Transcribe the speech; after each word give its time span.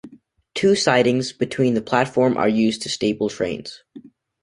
Two 0.55 0.73
sidings 0.73 1.31
between 1.31 1.75
the 1.75 1.81
platforms 1.83 2.35
are 2.37 2.49
used 2.49 2.81
to 2.81 2.89
stable 2.89 3.29
trains. 3.29 3.83